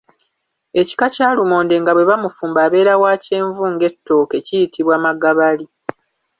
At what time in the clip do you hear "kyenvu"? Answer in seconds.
3.23-3.63